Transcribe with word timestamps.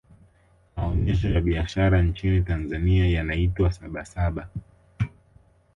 maonyesho 0.75 1.29
ya 1.29 1.41
biashara 1.41 2.01
nchini 2.01 2.41
tanzania 2.41 3.07
yanaitwa 3.09 3.71
sabasaba 3.71 4.49